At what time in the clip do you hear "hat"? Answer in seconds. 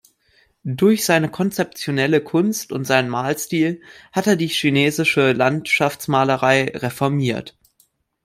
4.11-4.25